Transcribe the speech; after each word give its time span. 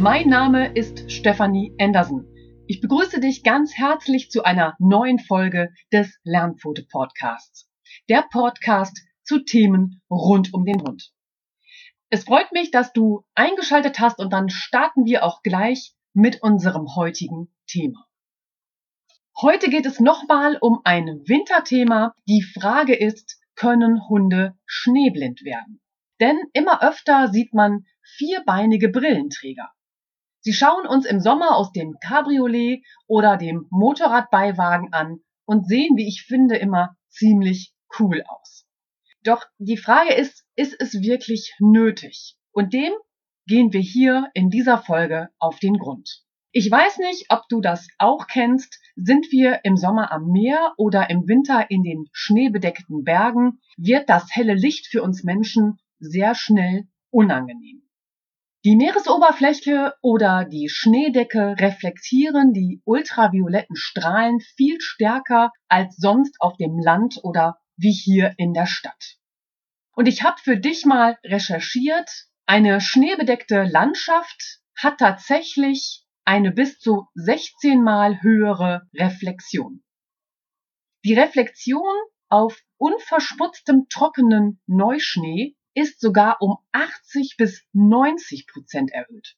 Mein 0.00 0.30
Name 0.30 0.74
ist 0.74 1.12
Stefanie 1.12 1.74
Anderson. 1.78 2.26
Ich 2.66 2.80
begrüße 2.80 3.20
dich 3.20 3.42
ganz 3.42 3.76
herzlich 3.76 4.30
zu 4.30 4.44
einer 4.44 4.74
neuen 4.78 5.18
Folge 5.18 5.74
des 5.92 6.18
Lernpfote 6.24 6.86
Podcasts. 6.90 7.68
Der 8.08 8.24
Podcast 8.32 8.98
zu 9.24 9.40
Themen 9.40 10.00
rund 10.08 10.54
um 10.54 10.64
den 10.64 10.80
Hund. 10.80 11.12
Es 12.08 12.24
freut 12.24 12.50
mich, 12.52 12.70
dass 12.70 12.94
du 12.94 13.26
eingeschaltet 13.34 14.00
hast 14.00 14.20
und 14.20 14.32
dann 14.32 14.48
starten 14.48 15.04
wir 15.04 15.22
auch 15.22 15.42
gleich 15.42 15.92
mit 16.14 16.42
unserem 16.42 16.96
heutigen 16.96 17.52
Thema. 17.66 18.06
Heute 19.42 19.68
geht 19.68 19.84
es 19.84 20.00
nochmal 20.00 20.56
um 20.62 20.80
ein 20.82 21.08
Winterthema. 21.26 22.14
Die 22.26 22.40
Frage 22.40 22.94
ist, 22.94 23.38
können 23.54 24.08
Hunde 24.08 24.56
schneeblind 24.64 25.44
werden? 25.44 25.82
Denn 26.20 26.38
immer 26.54 26.82
öfter 26.82 27.28
sieht 27.28 27.52
man 27.52 27.84
vierbeinige 28.16 28.88
Brillenträger. 28.88 29.70
Sie 30.40 30.52
schauen 30.52 30.86
uns 30.86 31.06
im 31.06 31.20
Sommer 31.20 31.56
aus 31.56 31.72
dem 31.72 31.96
Cabriolet 32.00 32.82
oder 33.06 33.36
dem 33.36 33.66
Motorradbeiwagen 33.70 34.92
an 34.92 35.20
und 35.44 35.66
sehen, 35.66 35.96
wie 35.96 36.08
ich 36.08 36.24
finde, 36.26 36.56
immer 36.56 36.96
ziemlich 37.08 37.74
cool 37.98 38.22
aus. 38.26 38.66
Doch 39.22 39.44
die 39.58 39.76
Frage 39.76 40.14
ist, 40.14 40.46
ist 40.56 40.74
es 40.78 40.94
wirklich 41.02 41.54
nötig? 41.58 42.36
Und 42.52 42.72
dem 42.72 42.92
gehen 43.46 43.72
wir 43.72 43.80
hier 43.80 44.30
in 44.32 44.48
dieser 44.48 44.78
Folge 44.78 45.28
auf 45.38 45.58
den 45.58 45.76
Grund. 45.76 46.22
Ich 46.52 46.70
weiß 46.70 46.98
nicht, 46.98 47.26
ob 47.28 47.42
du 47.48 47.60
das 47.60 47.86
auch 47.98 48.26
kennst. 48.26 48.80
Sind 48.96 49.30
wir 49.30 49.60
im 49.64 49.76
Sommer 49.76 50.10
am 50.10 50.26
Meer 50.26 50.72
oder 50.78 51.10
im 51.10 51.28
Winter 51.28 51.70
in 51.70 51.82
den 51.82 52.08
schneebedeckten 52.12 53.04
Bergen, 53.04 53.60
wird 53.76 54.08
das 54.08 54.34
helle 54.34 54.54
Licht 54.54 54.86
für 54.86 55.02
uns 55.02 55.22
Menschen 55.22 55.78
sehr 55.98 56.34
schnell 56.34 56.88
unangenehm. 57.10 57.82
Die 58.62 58.76
Meeresoberfläche 58.76 59.94
oder 60.02 60.44
die 60.44 60.68
Schneedecke 60.68 61.56
reflektieren 61.58 62.52
die 62.52 62.82
ultravioletten 62.84 63.74
Strahlen 63.74 64.40
viel 64.40 64.78
stärker 64.82 65.50
als 65.68 65.96
sonst 65.96 66.36
auf 66.40 66.58
dem 66.58 66.78
Land 66.78 67.20
oder 67.22 67.58
wie 67.78 67.92
hier 67.92 68.34
in 68.36 68.52
der 68.52 68.66
Stadt. 68.66 69.16
Und 69.92 70.08
ich 70.08 70.24
habe 70.24 70.38
für 70.42 70.58
dich 70.58 70.84
mal 70.84 71.16
recherchiert, 71.24 72.10
eine 72.44 72.82
schneebedeckte 72.82 73.62
Landschaft 73.62 74.60
hat 74.76 74.98
tatsächlich 74.98 76.04
eine 76.26 76.52
bis 76.52 76.78
zu 76.78 77.06
16 77.14 77.82
mal 77.82 78.20
höhere 78.20 78.88
Reflexion. 78.94 79.82
Die 81.02 81.14
Reflexion 81.14 81.96
auf 82.28 82.60
unverschmutztem 82.76 83.86
trockenen 83.88 84.60
Neuschnee 84.66 85.56
ist 85.74 86.00
sogar 86.00 86.40
um 86.40 86.58
80 86.72 87.36
bis 87.38 87.64
90 87.72 88.46
Prozent 88.46 88.90
erhöht. 88.92 89.36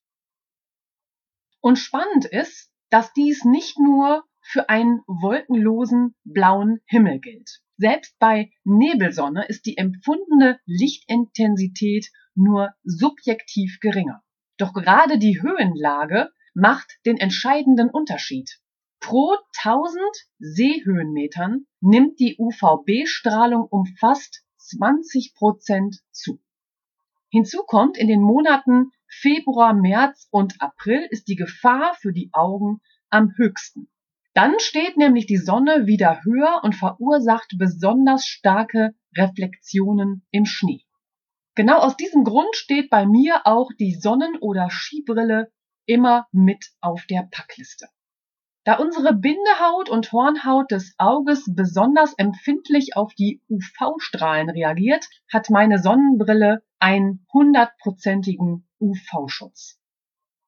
Und 1.61 1.77
spannend 1.77 2.25
ist, 2.25 2.71
dass 2.91 3.13
dies 3.13 3.45
nicht 3.45 3.79
nur 3.79 4.25
für 4.41 4.69
einen 4.69 5.01
wolkenlosen 5.07 6.15
blauen 6.25 6.81
Himmel 6.87 7.21
gilt. 7.21 7.63
Selbst 7.77 8.19
bei 8.19 8.51
Nebelsonne 8.65 9.47
ist 9.47 9.67
die 9.67 9.77
empfundene 9.77 10.59
Lichtintensität 10.67 12.11
nur 12.35 12.75
subjektiv 12.83 13.79
geringer. 13.81 14.23
Doch 14.57 14.73
gerade 14.73 15.19
die 15.19 15.41
Höhenlage 15.41 16.31
macht 16.55 16.99
den 17.07 17.17
entscheidenden 17.17 17.89
Unterschied. 17.91 18.61
Pro 19.01 19.37
1000 19.65 20.01
Seehöhenmetern 20.39 21.67
nimmt 21.81 22.21
die 22.21 22.37
UVB-Strahlung 22.39 23.67
um 23.69 23.87
fast 23.99 24.45
20 24.79 25.35
Prozent 25.35 26.01
zu. 26.11 26.41
Hinzu 27.31 27.63
kommt, 27.67 27.97
in 27.97 28.09
den 28.09 28.21
Monaten 28.23 28.93
Februar, 29.09 29.75
März 29.75 30.29
und 30.31 30.61
April 30.61 31.07
ist 31.11 31.29
die 31.29 31.37
Gefahr 31.37 31.95
für 32.01 32.13
die 32.13 32.31
Augen 32.33 32.81
am 33.11 33.33
höchsten. 33.37 33.89
Dann 34.35 34.59
steht 34.59 34.97
nämlich 34.97 35.27
die 35.27 35.37
Sonne 35.37 35.87
wieder 35.87 36.25
höher 36.25 36.61
und 36.63 36.75
verursacht 36.75 37.55
besonders 37.59 38.27
starke 38.27 38.95
Reflexionen 39.17 40.27
im 40.31 40.47
Schnee. 40.47 40.85
Genau 41.55 41.79
aus 41.79 41.99
diesem 41.99 42.25
Grund 42.25 42.57
steht 42.57 42.89
bei 42.89 43.05
mir 43.05 43.47
auch 43.47 43.71
die 43.79 43.95
Sonnen- 43.95 44.39
oder 44.41 44.71
Skibrille 44.71 45.53
immer 45.85 46.27
mit 46.33 46.71
auf 46.81 47.05
der 47.07 47.29
Packliste. 47.31 47.89
Da 48.65 48.75
unsere 48.79 49.13
Bindehaut 49.13 49.89
und 49.89 50.13
Hornhaut 50.13 50.71
des 50.71 50.95
Auges 50.97 51.51
besonders 51.53 52.15
empfindlich 52.15 52.95
auf 52.95 53.13
die 53.15 53.43
UV-Strahlen 53.49 54.51
reagiert, 54.51 55.09
hat 55.33 55.51
meine 55.51 55.81
Sonnenbrille 55.81 56.63
einen 56.79 57.27
hundertprozentigen 57.33 58.69
UV-Schutz. 58.79 59.81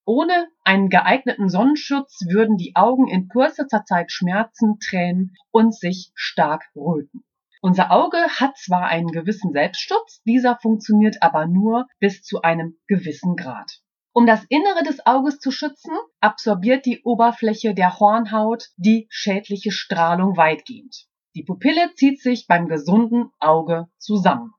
Ohne 0.05 0.47
einen 0.63 0.91
geeigneten 0.91 1.49
Sonnenschutz 1.49 2.21
würden 2.29 2.57
die 2.57 2.77
Augen 2.77 3.09
in 3.09 3.29
kürzester 3.29 3.85
Zeit 3.85 4.13
schmerzen, 4.13 4.79
tränen 4.79 5.35
und 5.51 5.75
sich 5.75 6.13
stark 6.15 6.71
röten. 6.77 7.25
Unser 7.63 7.91
Auge 7.91 8.19
hat 8.39 8.57
zwar 8.59 8.87
einen 8.87 9.11
gewissen 9.11 9.53
Selbstschutz, 9.53 10.23
dieser 10.23 10.57
funktioniert 10.61 11.21
aber 11.21 11.47
nur 11.47 11.89
bis 11.99 12.23
zu 12.23 12.43
einem 12.43 12.77
gewissen 12.87 13.35
Grad. 13.35 13.81
Um 14.17 14.27
das 14.27 14.45
Innere 14.49 14.85
des 14.85 15.05
Auges 15.07 15.41
zu 15.41 15.51
schützen, 15.51 15.91
absorbiert 16.21 16.87
die 16.87 17.03
Oberfläche 17.03 17.75
der 17.75 17.99
Hornhaut 17.99 18.69
die 18.77 19.09
schädliche 19.11 19.73
Strahlung 19.73 20.37
weitgehend. 20.37 21.09
Die 21.35 21.43
Pupille 21.43 21.93
zieht 21.97 22.23
sich 22.23 22.47
beim 22.47 22.69
gesunden 22.69 23.33
Auge 23.41 23.89
zusammen. 23.99 24.53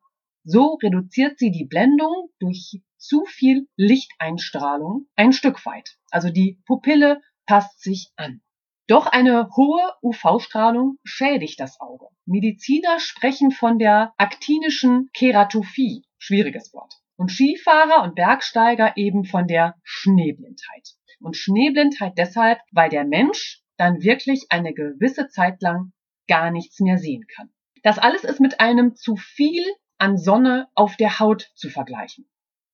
So 0.44 0.74
reduziert 0.84 1.40
sie 1.40 1.52
die 1.52 1.64
Blendung 1.64 2.32
durch 2.40 2.82
zu 2.98 3.24
viel 3.24 3.70
Lichteinstrahlung 3.78 5.08
ein 5.16 5.32
Stück 5.32 5.66
weit. 5.66 5.96
Also 6.12 6.32
die 6.32 6.62
Pupille 6.66 7.22
passt 7.46 7.82
sich 7.82 8.12
an. 8.18 8.42
Doch 8.88 9.08
eine 9.08 9.52
hohe 9.56 9.94
UV-Strahlung 10.02 10.98
schädigt 11.06 11.62
das 11.62 11.80
Auge. 11.80 12.08
Mediziner 12.26 13.00
sprechen 13.00 13.52
von 13.52 13.80
der 13.80 14.14
aktinischen 14.18 15.10
Keratophie. 15.14 16.04
Schwieriges 16.18 16.74
Wort 16.74 17.05
und 17.18 17.32
Skifahrer 17.32 18.04
und 18.04 18.16
Bergsteiger 18.16 18.98
eben 18.98 19.26
von 19.26 19.48
der 19.48 19.76
Schneeblindheit. 19.84 20.96
Und 21.20 21.38
Schneeblindheit 21.38 22.14
deshalb, 22.18 22.60
weil 22.72 22.90
der 22.90 23.06
Mensch 23.06 23.62
dann 23.78 24.02
wirklich 24.02 24.48
eine 24.50 24.74
gewisse 24.74 25.28
Zeit 25.28 25.62
lang 25.62 25.92
gar 26.28 26.52
nichts 26.52 26.80
mehr 26.80 26.98
sehen 26.98 27.26
kann. 27.36 27.50
Das 27.84 28.00
alles 28.00 28.24
ist 28.24 28.40
mit 28.40 28.60
einem 28.60 28.96
zu 28.96 29.16
viel 29.16 29.64
an 29.98 30.18
Sonne 30.18 30.68
auf 30.76 30.98
der 30.98 31.20
Haut 31.20 31.52
zu 31.56 31.70
vergleichen. 31.70 32.28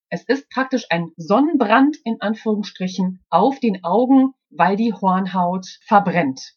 Es 0.08 0.24
ist 0.24 0.50
praktisch 0.50 0.86
ein 0.90 1.12
Sonnenbrand 1.16 1.96
in 2.04 2.20
Anführungsstrichen 2.20 3.24
auf 3.30 3.60
den 3.60 3.82
Augen, 3.84 4.34
weil 4.50 4.76
die 4.76 4.92
Hornhaut 4.92 5.66
verbrennt. 5.86 6.54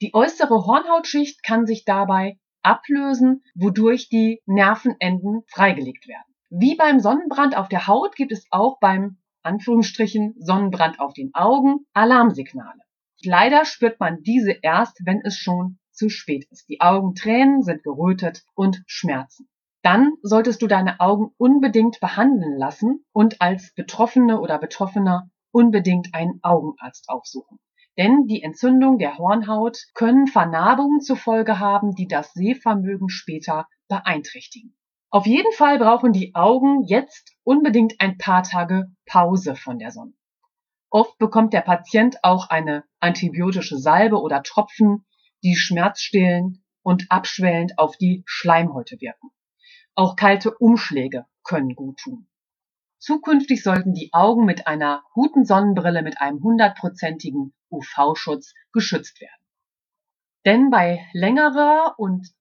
Die 0.00 0.14
äußere 0.14 0.66
Hornhautschicht 0.66 1.42
kann 1.42 1.66
sich 1.66 1.84
dabei 1.84 2.38
ablösen, 2.62 3.42
wodurch 3.54 4.08
die 4.08 4.40
Nervenenden 4.46 5.42
freigelegt 5.48 6.08
werden. 6.08 6.33
Wie 6.56 6.76
beim 6.76 7.00
Sonnenbrand 7.00 7.56
auf 7.56 7.66
der 7.66 7.88
Haut 7.88 8.14
gibt 8.14 8.30
es 8.30 8.46
auch 8.52 8.78
beim 8.78 9.18
Anführungsstrichen 9.42 10.36
Sonnenbrand 10.38 11.00
auf 11.00 11.12
den 11.12 11.34
Augen 11.34 11.80
Alarmsignale. 11.94 12.78
Leider 13.24 13.64
spürt 13.64 13.98
man 13.98 14.22
diese 14.22 14.52
erst, 14.62 15.00
wenn 15.04 15.20
es 15.24 15.36
schon 15.36 15.80
zu 15.90 16.10
spät 16.10 16.46
ist. 16.52 16.68
Die 16.68 16.80
Augentränen 16.80 17.64
sind 17.64 17.82
gerötet 17.82 18.44
und 18.54 18.84
schmerzen. 18.86 19.48
Dann 19.82 20.12
solltest 20.22 20.62
du 20.62 20.68
deine 20.68 21.00
Augen 21.00 21.32
unbedingt 21.38 21.98
behandeln 21.98 22.56
lassen 22.56 23.04
und 23.10 23.40
als 23.40 23.74
Betroffene 23.74 24.38
oder 24.38 24.56
Betroffener 24.58 25.28
unbedingt 25.50 26.14
einen 26.14 26.38
Augenarzt 26.44 27.08
aufsuchen. 27.08 27.58
Denn 27.98 28.28
die 28.28 28.44
Entzündung 28.44 28.98
der 28.98 29.18
Hornhaut 29.18 29.86
können 29.94 30.28
Vernarbungen 30.28 31.00
zur 31.00 31.16
Folge 31.16 31.58
haben, 31.58 31.96
die 31.96 32.06
das 32.06 32.32
Sehvermögen 32.32 33.08
später 33.08 33.66
beeinträchtigen. 33.88 34.76
Auf 35.14 35.26
jeden 35.26 35.52
Fall 35.52 35.78
brauchen 35.78 36.12
die 36.12 36.34
Augen 36.34 36.82
jetzt 36.88 37.36
unbedingt 37.44 38.00
ein 38.00 38.18
paar 38.18 38.42
Tage 38.42 38.90
Pause 39.06 39.54
von 39.54 39.78
der 39.78 39.92
Sonne. 39.92 40.14
Oft 40.90 41.18
bekommt 41.18 41.52
der 41.52 41.60
Patient 41.60 42.16
auch 42.24 42.50
eine 42.50 42.82
antibiotische 42.98 43.78
Salbe 43.78 44.20
oder 44.20 44.42
Tropfen, 44.42 45.06
die 45.44 45.54
schmerzstillend 45.54 46.58
und 46.82 47.12
abschwellend 47.12 47.78
auf 47.78 47.96
die 47.96 48.24
Schleimhäute 48.26 49.00
wirken. 49.00 49.30
Auch 49.94 50.16
kalte 50.16 50.52
Umschläge 50.58 51.26
können 51.44 51.76
gut 51.76 51.98
tun. 51.98 52.26
Zukünftig 52.98 53.62
sollten 53.62 53.94
die 53.94 54.10
Augen 54.12 54.44
mit 54.44 54.66
einer 54.66 55.04
guten 55.12 55.44
Sonnenbrille 55.44 56.02
mit 56.02 56.20
einem 56.20 56.42
hundertprozentigen 56.42 57.54
UV-Schutz 57.70 58.52
geschützt 58.72 59.20
werden. 59.20 59.46
Denn 60.44 60.70
bei 60.70 61.06
längerer 61.12 61.94
und 61.98 62.34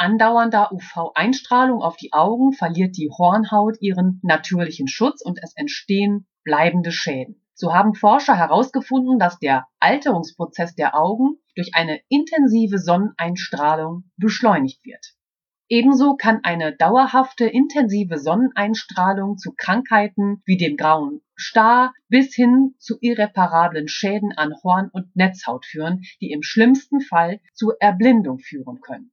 andauernder 0.00 0.72
UV-Einstrahlung 0.72 1.82
auf 1.82 1.96
die 1.96 2.12
Augen 2.12 2.52
verliert 2.52 2.96
die 2.96 3.10
Hornhaut 3.10 3.76
ihren 3.80 4.18
natürlichen 4.22 4.88
Schutz 4.88 5.20
und 5.22 5.38
es 5.42 5.54
entstehen 5.54 6.26
bleibende 6.42 6.90
Schäden. 6.90 7.42
So 7.52 7.74
haben 7.74 7.94
Forscher 7.94 8.34
herausgefunden, 8.34 9.18
dass 9.18 9.38
der 9.38 9.66
Alterungsprozess 9.78 10.74
der 10.74 10.96
Augen 10.96 11.36
durch 11.54 11.74
eine 11.74 12.00
intensive 12.08 12.78
Sonneneinstrahlung 12.78 14.04
beschleunigt 14.16 14.82
wird. 14.86 15.14
Ebenso 15.68 16.16
kann 16.16 16.40
eine 16.42 16.74
dauerhafte 16.74 17.44
intensive 17.44 18.18
Sonneneinstrahlung 18.18 19.36
zu 19.36 19.52
Krankheiten 19.54 20.42
wie 20.46 20.56
dem 20.56 20.78
grauen 20.78 21.20
Star 21.38 21.92
bis 22.08 22.34
hin 22.34 22.74
zu 22.78 22.96
irreparablen 23.00 23.86
Schäden 23.86 24.32
an 24.32 24.54
Horn 24.64 24.88
und 24.90 25.14
Netzhaut 25.14 25.66
führen, 25.66 26.02
die 26.22 26.32
im 26.32 26.42
schlimmsten 26.42 27.02
Fall 27.02 27.40
zu 27.52 27.72
Erblindung 27.78 28.38
führen 28.38 28.80
können. 28.80 29.12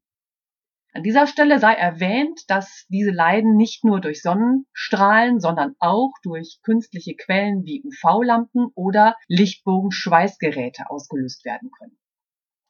An 0.98 1.04
dieser 1.04 1.28
Stelle 1.28 1.60
sei 1.60 1.74
erwähnt, 1.74 2.42
dass 2.48 2.88
diese 2.90 3.12
Leiden 3.12 3.56
nicht 3.56 3.84
nur 3.86 4.02
durch 4.02 4.24
Sonnenstrahlen, 4.24 5.40
sondern 5.40 5.76
auch 5.78 6.10
durch 6.24 6.58
künstliche 6.64 7.14
Quellen 7.14 7.66
wie 7.66 7.84
UV-Lampen 7.86 8.72
oder 8.74 9.16
Lichtbogenschweißgeräte 9.28 10.90
ausgelöst 10.90 11.46
werden 11.46 11.70
können. 11.78 12.00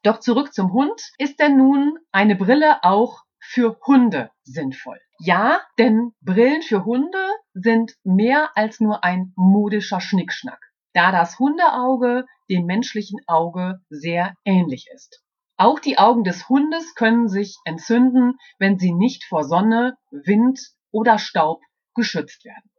Doch 0.02 0.20
zurück 0.20 0.52
zum 0.52 0.74
Hund. 0.74 1.00
Ist 1.16 1.40
denn 1.40 1.56
nun 1.56 1.96
eine 2.12 2.36
Brille 2.36 2.84
auch 2.84 3.22
für 3.40 3.78
Hunde 3.86 4.30
sinnvoll? 4.42 5.00
Ja, 5.18 5.62
denn 5.78 6.12
Brillen 6.20 6.60
für 6.60 6.84
Hunde 6.84 7.30
sind 7.54 7.94
mehr 8.04 8.50
als 8.56 8.78
nur 8.78 9.04
ein 9.04 9.32
modischer 9.36 10.02
Schnickschnack, 10.02 10.60
da 10.92 11.12
das 11.12 11.38
Hundeauge 11.38 12.26
dem 12.50 12.66
menschlichen 12.66 13.20
Auge 13.26 13.80
sehr 13.88 14.34
ähnlich 14.44 14.86
ist. 14.94 15.24
Auch 15.60 15.80
die 15.80 15.98
Augen 15.98 16.22
des 16.22 16.48
Hundes 16.48 16.94
können 16.94 17.28
sich 17.28 17.58
entzünden, 17.64 18.38
wenn 18.60 18.78
sie 18.78 18.92
nicht 18.92 19.24
vor 19.24 19.42
Sonne, 19.42 19.98
Wind 20.12 20.60
oder 20.92 21.18
Staub 21.18 21.60
geschützt 21.96 22.44
werden. 22.44 22.70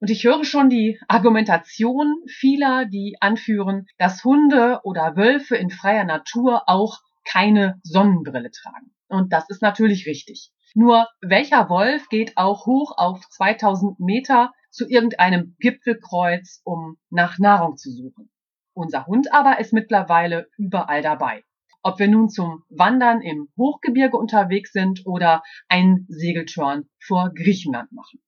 Und 0.00 0.08
ich 0.08 0.24
höre 0.24 0.44
schon 0.44 0.70
die 0.70 0.98
Argumentation 1.08 2.22
vieler, 2.26 2.86
die 2.86 3.18
anführen, 3.20 3.84
dass 3.98 4.24
Hunde 4.24 4.80
oder 4.82 5.14
Wölfe 5.16 5.56
in 5.56 5.68
freier 5.68 6.04
Natur 6.04 6.62
auch 6.70 7.00
keine 7.26 7.78
Sonnenbrille 7.82 8.50
tragen. 8.50 8.94
Und 9.08 9.34
das 9.34 9.50
ist 9.50 9.60
natürlich 9.60 10.06
richtig. 10.06 10.52
Nur 10.74 11.06
welcher 11.20 11.68
Wolf 11.68 12.08
geht 12.08 12.38
auch 12.38 12.64
hoch 12.64 12.94
auf 12.96 13.28
2000 13.28 14.00
Meter 14.00 14.54
zu 14.70 14.88
irgendeinem 14.88 15.54
Gipfelkreuz, 15.58 16.62
um 16.64 16.96
nach 17.10 17.38
Nahrung 17.38 17.76
zu 17.76 17.90
suchen? 17.90 18.30
Unser 18.72 19.04
Hund 19.04 19.34
aber 19.34 19.60
ist 19.60 19.74
mittlerweile 19.74 20.48
überall 20.56 21.02
dabei. 21.02 21.44
Ob 21.82 21.98
wir 21.98 22.08
nun 22.08 22.28
zum 22.28 22.64
Wandern 22.68 23.22
im 23.22 23.48
Hochgebirge 23.56 24.16
unterwegs 24.16 24.72
sind 24.72 25.02
oder 25.06 25.42
einen 25.68 26.06
Segeltörn 26.08 26.88
vor 26.98 27.30
Griechenland 27.34 27.90
machen. 27.92 28.20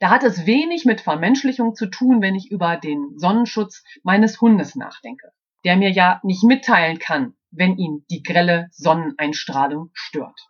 Da 0.00 0.10
hat 0.10 0.24
es 0.24 0.46
wenig 0.46 0.86
mit 0.86 1.02
Vermenschlichung 1.02 1.74
zu 1.74 1.86
tun, 1.86 2.22
wenn 2.22 2.34
ich 2.34 2.50
über 2.50 2.76
den 2.78 3.18
Sonnenschutz 3.18 3.84
meines 4.02 4.40
Hundes 4.40 4.74
nachdenke, 4.74 5.30
der 5.64 5.76
mir 5.76 5.90
ja 5.90 6.20
nicht 6.24 6.42
mitteilen 6.42 6.98
kann, 6.98 7.34
wenn 7.50 7.76
ihn 7.76 8.04
die 8.10 8.22
grelle 8.22 8.68
Sonneneinstrahlung 8.72 9.90
stört. 9.92 10.40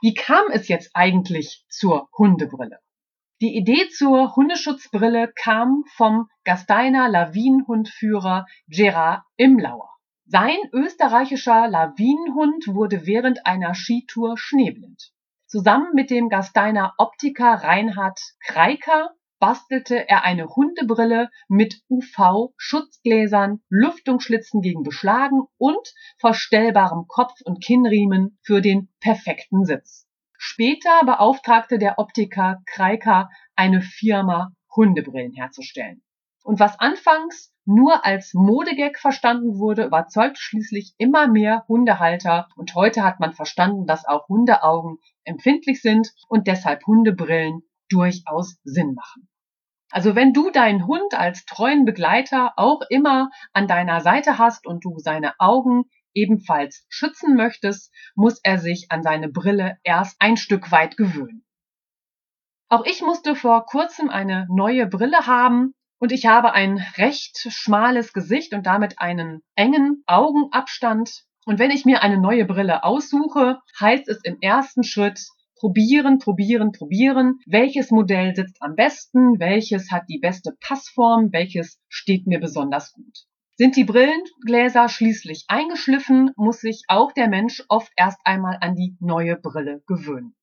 Wie 0.00 0.14
kam 0.14 0.44
es 0.52 0.68
jetzt 0.68 0.90
eigentlich 0.94 1.64
zur 1.68 2.08
Hundebrille? 2.16 2.78
Die 3.40 3.56
Idee 3.56 3.88
zur 3.88 4.36
Hundeschutzbrille 4.36 5.32
kam 5.34 5.84
vom 5.96 6.28
Gasteiner 6.44 7.08
Lawinenhundführer 7.08 8.46
Gerard 8.68 9.24
Imlauer. 9.36 9.95
Sein 10.28 10.58
österreichischer 10.72 11.68
Lawinenhund 11.68 12.66
wurde 12.66 13.06
während 13.06 13.46
einer 13.46 13.74
Skitour 13.74 14.36
schneeblind. 14.36 15.12
Zusammen 15.46 15.94
mit 15.94 16.10
dem 16.10 16.28
Gasteiner 16.28 16.94
Optiker 16.98 17.54
Reinhard 17.54 18.18
Kreiker 18.44 19.14
bastelte 19.38 20.08
er 20.08 20.24
eine 20.24 20.48
Hundebrille 20.48 21.30
mit 21.46 21.80
UV-Schutzgläsern, 21.88 23.60
Lüftungsschlitzen 23.68 24.62
gegen 24.62 24.82
Beschlagen 24.82 25.42
und 25.58 25.94
verstellbarem 26.18 27.06
Kopf- 27.06 27.42
und 27.44 27.62
Kinnriemen 27.62 28.36
für 28.42 28.60
den 28.60 28.88
perfekten 28.98 29.64
Sitz. 29.64 30.08
Später 30.36 31.04
beauftragte 31.04 31.78
der 31.78 32.00
Optiker 32.00 32.62
Kreiker 32.66 33.30
eine 33.54 33.80
Firma, 33.80 34.50
Hundebrillen 34.74 35.34
herzustellen. 35.34 36.02
Und 36.42 36.58
was 36.58 36.80
anfangs 36.80 37.52
nur 37.66 38.04
als 38.04 38.32
Modegag 38.32 38.98
verstanden 38.98 39.58
wurde, 39.58 39.84
überzeugt 39.84 40.38
schließlich 40.38 40.94
immer 40.98 41.26
mehr 41.26 41.64
Hundehalter 41.68 42.48
und 42.56 42.74
heute 42.74 43.02
hat 43.02 43.20
man 43.20 43.32
verstanden, 43.32 43.86
dass 43.86 44.06
auch 44.06 44.28
Hundeaugen 44.28 44.98
empfindlich 45.24 45.82
sind 45.82 46.14
und 46.28 46.46
deshalb 46.46 46.86
Hundebrillen 46.86 47.62
durchaus 47.88 48.56
Sinn 48.64 48.94
machen. 48.94 49.28
Also 49.90 50.14
wenn 50.14 50.32
du 50.32 50.50
deinen 50.50 50.86
Hund 50.86 51.14
als 51.14 51.44
treuen 51.44 51.84
Begleiter 51.84 52.52
auch 52.56 52.82
immer 52.88 53.30
an 53.52 53.66
deiner 53.66 54.00
Seite 54.00 54.38
hast 54.38 54.66
und 54.66 54.84
du 54.84 54.98
seine 54.98 55.34
Augen 55.38 55.84
ebenfalls 56.14 56.86
schützen 56.88 57.36
möchtest, 57.36 57.92
muss 58.14 58.40
er 58.42 58.58
sich 58.58 58.86
an 58.90 59.02
seine 59.02 59.28
Brille 59.28 59.78
erst 59.84 60.16
ein 60.20 60.36
Stück 60.36 60.70
weit 60.72 60.96
gewöhnen. 60.96 61.44
Auch 62.68 62.84
ich 62.84 63.02
musste 63.02 63.36
vor 63.36 63.64
kurzem 63.66 64.08
eine 64.08 64.46
neue 64.50 64.86
Brille 64.86 65.26
haben 65.26 65.74
und 65.98 66.12
ich 66.12 66.26
habe 66.26 66.52
ein 66.52 66.78
recht 66.96 67.46
schmales 67.50 68.12
Gesicht 68.12 68.52
und 68.52 68.66
damit 68.66 69.00
einen 69.00 69.42
engen 69.54 70.02
Augenabstand. 70.06 71.24
Und 71.46 71.58
wenn 71.58 71.70
ich 71.70 71.84
mir 71.84 72.02
eine 72.02 72.18
neue 72.18 72.44
Brille 72.44 72.84
aussuche, 72.84 73.60
heißt 73.80 74.08
es 74.08 74.20
im 74.24 74.38
ersten 74.40 74.82
Schritt 74.82 75.26
probieren, 75.58 76.18
probieren, 76.18 76.72
probieren. 76.72 77.38
Welches 77.46 77.90
Modell 77.90 78.34
sitzt 78.34 78.60
am 78.60 78.74
besten? 78.74 79.38
Welches 79.38 79.90
hat 79.90 80.04
die 80.08 80.18
beste 80.18 80.54
Passform? 80.60 81.32
Welches 81.32 81.80
steht 81.88 82.26
mir 82.26 82.40
besonders 82.40 82.92
gut? 82.92 83.26
Sind 83.54 83.74
die 83.76 83.84
Brillengläser 83.84 84.90
schließlich 84.90 85.44
eingeschliffen, 85.48 86.30
muss 86.36 86.60
sich 86.60 86.82
auch 86.88 87.12
der 87.12 87.28
Mensch 87.28 87.64
oft 87.68 87.90
erst 87.96 88.18
einmal 88.24 88.58
an 88.60 88.74
die 88.74 88.96
neue 89.00 89.36
Brille 89.36 89.82
gewöhnen. 89.86 90.34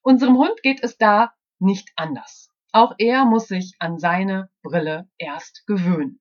Unserem 0.00 0.38
Hund 0.38 0.62
geht 0.62 0.82
es 0.82 0.96
da 0.96 1.34
nicht 1.58 1.90
anders. 1.96 2.48
Auch 2.74 2.96
er 2.98 3.24
muss 3.24 3.46
sich 3.46 3.76
an 3.78 4.00
seine 4.00 4.50
Brille 4.64 5.08
erst 5.16 5.64
gewöhnen. 5.68 6.20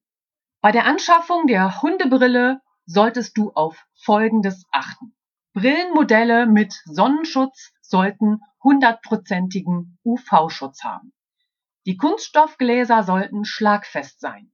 Bei 0.61 0.71
der 0.71 0.85
Anschaffung 0.85 1.47
der 1.47 1.81
Hundebrille 1.81 2.61
solltest 2.85 3.35
du 3.39 3.51
auf 3.53 3.83
Folgendes 3.95 4.63
achten. 4.71 5.15
Brillenmodelle 5.53 6.45
mit 6.45 6.79
Sonnenschutz 6.85 7.73
sollten 7.81 8.39
hundertprozentigen 8.63 9.97
UV-Schutz 10.03 10.83
haben. 10.83 11.11
Die 11.87 11.97
Kunststoffgläser 11.97 13.01
sollten 13.01 13.45
schlagfest 13.45 14.19
sein. 14.19 14.53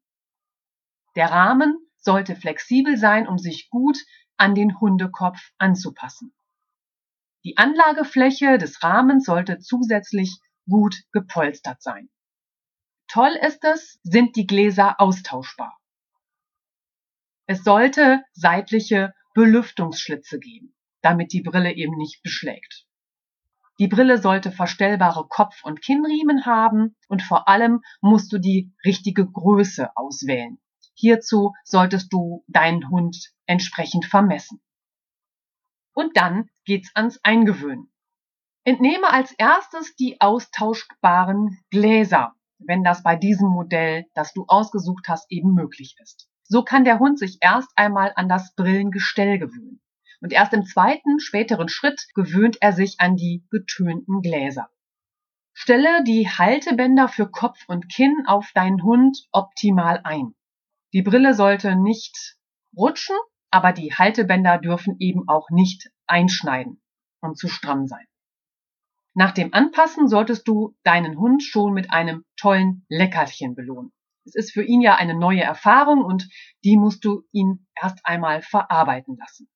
Der 1.17 1.29
Rahmen 1.29 1.85
sollte 1.97 2.37
flexibel 2.37 2.95
sein, 2.95 3.27
um 3.27 3.37
sich 3.37 3.69
gut 3.69 3.97
an 4.37 4.55
den 4.55 4.79
Hundekopf 4.79 5.51
anzupassen. 5.57 6.33
Die 7.43 7.57
Anlagefläche 7.57 8.57
des 8.57 8.81
Rahmens 8.83 9.25
sollte 9.25 9.59
zusätzlich 9.59 10.39
gut 10.69 10.95
gepolstert 11.11 11.81
sein. 11.81 12.09
Toll 13.07 13.31
ist 13.45 13.63
es, 13.63 13.99
sind 14.03 14.35
die 14.35 14.47
Gläser 14.47 15.01
austauschbar. 15.01 15.77
Es 17.47 17.63
sollte 17.63 18.23
seitliche 18.33 19.13
Belüftungsschlitze 19.33 20.39
geben, 20.39 20.75
damit 21.01 21.33
die 21.33 21.41
Brille 21.41 21.73
eben 21.73 21.97
nicht 21.97 22.21
beschlägt. 22.21 22.85
Die 23.79 23.87
Brille 23.87 24.21
sollte 24.21 24.51
verstellbare 24.51 25.25
Kopf- 25.27 25.63
und 25.63 25.81
Kinnriemen 25.81 26.45
haben 26.45 26.95
und 27.07 27.23
vor 27.23 27.47
allem 27.47 27.81
musst 28.01 28.31
du 28.31 28.37
die 28.37 28.71
richtige 28.85 29.25
Größe 29.25 29.95
auswählen. 29.95 30.59
Hierzu 30.93 31.53
solltest 31.63 32.11
du 32.11 32.43
deinen 32.47 32.89
Hund 32.89 33.31
entsprechend 33.45 34.05
vermessen. 34.05 34.61
Und 35.93 36.17
dann 36.17 36.49
geht's 36.65 36.91
ans 36.93 37.19
Eingewöhnen. 37.23 37.91
Entnehme 38.65 39.11
als 39.11 39.31
erstes 39.31 39.95
die 39.95 40.19
austauschbaren 40.19 41.57
Gläser, 41.69 42.33
wenn 42.59 42.83
das 42.83 43.03
bei 43.03 43.15
diesem 43.15 43.49
Modell, 43.49 44.05
das 44.13 44.33
du 44.33 44.45
ausgesucht 44.47 45.07
hast, 45.07 45.31
eben 45.31 45.53
möglich 45.53 45.95
ist. 46.01 46.27
So 46.43 46.63
kann 46.63 46.83
der 46.83 46.99
Hund 46.99 47.19
sich 47.19 47.37
erst 47.41 47.69
einmal 47.75 48.11
an 48.15 48.27
das 48.27 48.53
Brillengestell 48.55 49.39
gewöhnen. 49.39 49.81
Und 50.21 50.33
erst 50.33 50.53
im 50.53 50.65
zweiten, 50.65 51.19
späteren 51.19 51.69
Schritt 51.69 52.07
gewöhnt 52.15 52.57
er 52.59 52.73
sich 52.73 52.95
an 52.99 53.15
die 53.15 53.45
getönten 53.49 54.21
Gläser. 54.21 54.69
Stelle 55.53 56.03
die 56.03 56.27
Haltebänder 56.27 57.07
für 57.07 57.29
Kopf 57.29 57.59
und 57.67 57.89
Kinn 57.89 58.23
auf 58.25 58.51
deinen 58.53 58.83
Hund 58.83 59.27
optimal 59.31 60.01
ein. 60.03 60.35
Die 60.93 61.01
Brille 61.01 61.33
sollte 61.33 61.75
nicht 61.75 62.37
rutschen, 62.75 63.15
aber 63.51 63.71
die 63.71 63.93
Haltebänder 63.93 64.57
dürfen 64.57 64.95
eben 64.99 65.27
auch 65.27 65.49
nicht 65.49 65.91
einschneiden 66.07 66.81
und 67.21 67.37
zu 67.37 67.47
stramm 67.47 67.87
sein. 67.87 68.05
Nach 69.19 69.33
dem 69.33 69.53
Anpassen 69.53 70.07
solltest 70.07 70.47
du 70.47 70.77
deinen 70.83 71.19
Hund 71.19 71.43
schon 71.43 71.73
mit 71.73 71.91
einem 71.91 72.23
tollen 72.37 72.85
Leckerchen 72.87 73.53
belohnen. 73.53 73.91
Es 74.23 74.33
ist 74.33 74.53
für 74.53 74.63
ihn 74.63 74.79
ja 74.79 74.95
eine 74.95 75.13
neue 75.13 75.41
Erfahrung 75.41 76.05
und 76.05 76.29
die 76.63 76.77
musst 76.77 77.03
du 77.03 77.23
ihn 77.33 77.67
erst 77.75 77.99
einmal 78.05 78.41
verarbeiten 78.41 79.17
lassen. 79.17 79.49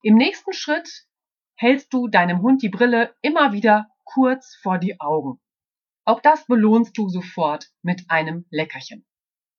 Im 0.00 0.14
nächsten 0.14 0.54
Schritt 0.54 0.88
hältst 1.56 1.92
du 1.92 2.08
deinem 2.08 2.40
Hund 2.40 2.62
die 2.62 2.70
Brille 2.70 3.14
immer 3.20 3.52
wieder 3.52 3.86
kurz 4.04 4.58
vor 4.62 4.78
die 4.78 4.98
Augen. 4.98 5.42
Auch 6.06 6.22
das 6.22 6.46
belohnst 6.46 6.96
du 6.96 7.10
sofort 7.10 7.68
mit 7.82 8.06
einem 8.08 8.46
Leckerchen. 8.48 9.04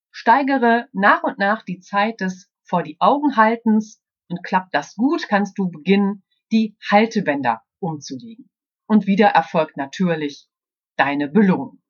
Steigere 0.09 0.87
nach 0.93 1.21
und 1.21 1.37
nach 1.37 1.61
die 1.61 1.79
Zeit 1.79 2.21
des 2.21 2.49
vor 2.63 2.81
die 2.81 2.97
Augen 2.99 3.35
haltens 3.35 4.01
und 4.29 4.41
klappt 4.41 4.73
das 4.73 4.95
gut, 4.95 5.27
kannst 5.27 5.59
du 5.59 5.69
beginnen, 5.69 6.23
die 6.51 6.75
Haltebänder 6.89 7.61
umzulegen. 7.77 8.49
Und 8.87 9.05
wieder 9.05 9.27
erfolgt 9.27 9.77
natürlich 9.77 10.47
deine 10.95 11.27
Belohnung. 11.27 11.81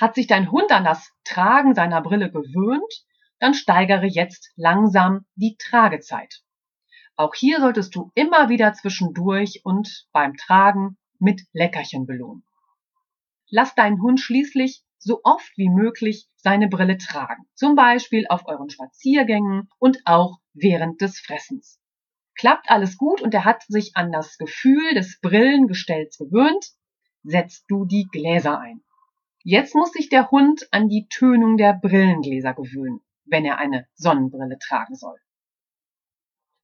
Hat 0.00 0.14
sich 0.14 0.26
dein 0.26 0.50
Hund 0.50 0.72
an 0.72 0.84
das 0.84 1.12
Tragen 1.24 1.74
seiner 1.74 2.00
Brille 2.00 2.30
gewöhnt, 2.30 3.04
dann 3.38 3.54
steigere 3.54 4.06
jetzt 4.06 4.52
langsam 4.56 5.26
die 5.34 5.56
Tragezeit. 5.58 6.42
Auch 7.16 7.34
hier 7.34 7.60
solltest 7.60 7.94
du 7.94 8.10
immer 8.14 8.48
wieder 8.48 8.72
zwischendurch 8.72 9.60
und 9.64 10.06
beim 10.12 10.36
Tragen 10.36 10.96
mit 11.18 11.42
Leckerchen 11.52 12.06
belohnen. 12.06 12.44
Lass 13.50 13.74
deinen 13.74 14.00
Hund 14.00 14.20
schließlich 14.20 14.82
so 14.98 15.20
oft 15.24 15.50
wie 15.56 15.68
möglich 15.68 16.28
seine 16.36 16.68
Brille 16.68 16.98
tragen, 16.98 17.46
zum 17.54 17.74
Beispiel 17.74 18.26
auf 18.28 18.46
euren 18.46 18.70
Spaziergängen 18.70 19.68
und 19.78 19.98
auch 20.04 20.38
während 20.52 21.00
des 21.00 21.18
Fressens. 21.18 21.79
Klappt 22.34 22.70
alles 22.70 22.96
gut 22.96 23.20
und 23.20 23.34
er 23.34 23.44
hat 23.44 23.62
sich 23.64 23.96
an 23.96 24.12
das 24.12 24.38
Gefühl 24.38 24.94
des 24.94 25.20
Brillengestells 25.20 26.16
gewöhnt, 26.18 26.72
setzt 27.22 27.64
du 27.68 27.84
die 27.84 28.08
Gläser 28.10 28.58
ein. 28.58 28.82
Jetzt 29.42 29.74
muss 29.74 29.92
sich 29.92 30.08
der 30.08 30.30
Hund 30.30 30.68
an 30.70 30.88
die 30.88 31.06
Tönung 31.08 31.56
der 31.56 31.74
Brillengläser 31.74 32.54
gewöhnen, 32.54 33.00
wenn 33.24 33.44
er 33.44 33.58
eine 33.58 33.86
Sonnenbrille 33.94 34.58
tragen 34.58 34.94
soll. 34.94 35.18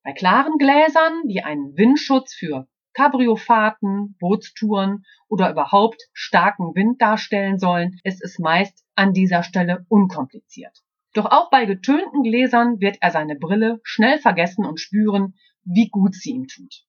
Bei 0.02 0.12
klaren 0.12 0.58
Gläsern, 0.58 1.26
die 1.26 1.42
einen 1.42 1.76
Windschutz 1.76 2.34
für 2.34 2.68
Cabriofahrten, 2.92 4.16
Bootstouren 4.18 5.04
oder 5.28 5.50
überhaupt 5.50 6.02
starken 6.12 6.74
Wind 6.74 7.02
darstellen 7.02 7.58
sollen, 7.58 7.98
ist 8.04 8.22
es 8.22 8.38
meist 8.38 8.84
an 8.94 9.12
dieser 9.12 9.42
Stelle 9.42 9.84
unkompliziert. 9.88 10.82
Doch 11.12 11.26
auch 11.26 11.50
bei 11.50 11.64
getönten 11.64 12.22
Gläsern 12.22 12.80
wird 12.80 12.98
er 13.00 13.10
seine 13.10 13.36
Brille 13.36 13.80
schnell 13.82 14.18
vergessen 14.18 14.64
und 14.64 14.80
spüren, 14.80 15.34
wie 15.66 15.88
gut 15.88 16.14
sie 16.14 16.30
ihm 16.30 16.46
tut. 16.46 16.86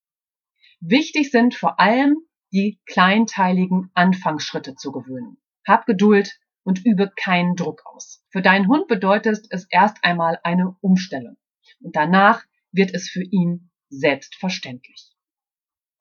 Wichtig 0.80 1.32
sind 1.32 1.56
vor 1.56 1.80
allem 1.80 2.18
die 2.54 2.80
kleinteiligen 2.86 3.90
Anfangsschritte 3.94 4.76
zu 4.76 4.92
gewöhnen. 4.92 5.38
Hab 5.68 5.86
Geduld 5.86 6.40
und 6.64 6.86
übe 6.86 7.12
keinen 7.16 7.56
Druck 7.56 7.82
aus. 7.86 8.24
Für 8.30 8.42
deinen 8.42 8.68
Hund 8.68 8.88
bedeutet 8.88 9.46
es 9.50 9.68
erst 9.70 10.04
einmal 10.04 10.40
eine 10.44 10.76
Umstellung 10.82 11.38
und 11.82 11.96
danach 11.96 12.44
wird 12.72 12.94
es 12.94 13.10
für 13.10 13.24
ihn 13.24 13.72
selbstverständlich. 13.90 15.14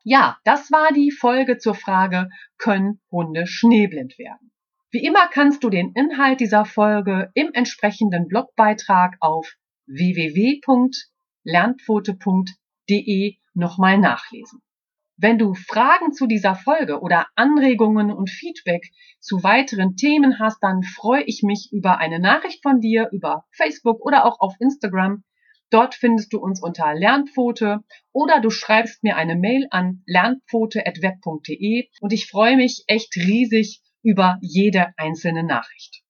Ja, 0.02 0.38
das 0.44 0.70
war 0.70 0.92
die 0.92 1.10
Folge 1.10 1.58
zur 1.58 1.74
Frage, 1.74 2.28
können 2.58 3.00
Hunde 3.10 3.46
schneeblind 3.46 4.18
werden? 4.18 4.52
Wie 4.90 5.04
immer 5.04 5.26
kannst 5.28 5.64
du 5.64 5.70
den 5.70 5.92
Inhalt 5.94 6.40
dieser 6.40 6.64
Folge 6.64 7.30
im 7.34 7.52
entsprechenden 7.54 8.28
Blogbeitrag 8.28 9.16
auf 9.20 9.54
www.lernpfote.de 9.86 12.65
nochmal 13.54 13.98
nachlesen. 13.98 14.60
Wenn 15.18 15.38
du 15.38 15.54
Fragen 15.54 16.12
zu 16.12 16.26
dieser 16.26 16.54
Folge 16.54 17.00
oder 17.00 17.26
Anregungen 17.36 18.10
und 18.12 18.28
Feedback 18.28 18.90
zu 19.18 19.42
weiteren 19.42 19.96
Themen 19.96 20.38
hast, 20.38 20.58
dann 20.62 20.82
freue 20.82 21.22
ich 21.22 21.42
mich 21.42 21.70
über 21.72 21.98
eine 21.98 22.20
Nachricht 22.20 22.62
von 22.62 22.80
dir 22.80 23.08
über 23.12 23.46
Facebook 23.50 24.04
oder 24.04 24.26
auch 24.26 24.40
auf 24.40 24.54
Instagram. 24.60 25.24
Dort 25.70 25.94
findest 25.94 26.34
du 26.34 26.38
uns 26.38 26.62
unter 26.62 26.94
Lernpfote 26.94 27.80
oder 28.12 28.40
du 28.40 28.50
schreibst 28.50 29.02
mir 29.02 29.16
eine 29.16 29.36
Mail 29.36 29.66
an 29.70 30.02
lernpfote.web.de 30.06 31.88
und 32.00 32.12
ich 32.12 32.26
freue 32.26 32.56
mich 32.56 32.84
echt 32.86 33.16
riesig 33.16 33.80
über 34.02 34.36
jede 34.42 34.92
einzelne 34.98 35.44
Nachricht. 35.44 36.02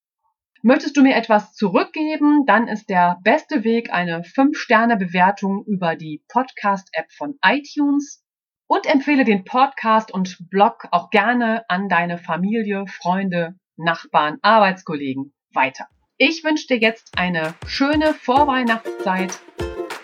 Möchtest 0.63 0.97
du 0.97 1.03
mir 1.03 1.15
etwas 1.15 1.55
zurückgeben, 1.55 2.45
dann 2.47 2.69
ist 2.69 2.89
der 2.89 3.19
beste 3.23 3.65
Weg 3.65 3.93
eine 3.93 4.23
5-Sterne-Bewertung 4.23 5.65
über 5.67 5.97
die 5.97 6.23
Podcast-App 6.29 7.13
von 7.13 7.39
iTunes 7.45 8.25
und 8.67 8.87
empfehle 8.87 9.25
den 9.25 9.45
Podcast 9.45 10.13
und 10.13 10.39
Blog 10.51 10.87
auch 10.91 11.11
gerne 11.11 11.65
an 11.69 11.89
deine 11.89 12.19
Familie, 12.19 12.87
Freunde, 12.87 13.55
Nachbarn, 13.77 14.39
Arbeitskollegen 14.43 15.35
weiter. 15.53 15.87
Ich 16.19 16.43
wünsche 16.45 16.67
dir 16.67 16.79
jetzt 16.79 17.19
eine 17.19 17.55
schöne 17.67 18.15
Vorweihnachtszeit. 18.15 19.39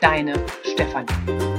Deine 0.00 0.34
Stefanie. 0.64 1.51